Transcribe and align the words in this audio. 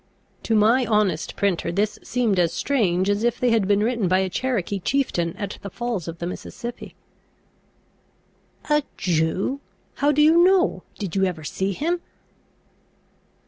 [To 0.41 0.55
my 0.55 0.83
honest 0.83 1.35
printer 1.35 1.71
this 1.71 1.99
seemed 2.01 2.39
as 2.39 2.51
strange, 2.51 3.07
as 3.07 3.23
if 3.23 3.39
they 3.39 3.51
had 3.51 3.67
been 3.67 3.81
written 3.83 4.07
by 4.07 4.17
a 4.17 4.29
Cherokee 4.31 4.79
chieftain 4.79 5.35
at 5.37 5.59
the 5.61 5.69
falls 5.69 6.07
of 6.07 6.17
the 6.17 6.25
Mississippi.] 6.25 6.95
"A 8.67 8.81
Jew! 8.97 9.59
How 9.97 10.11
do 10.11 10.23
you 10.23 10.43
know? 10.43 10.81
Did 10.97 11.15
you 11.15 11.25
ever 11.25 11.43
see 11.43 11.71
him?" 11.73 12.01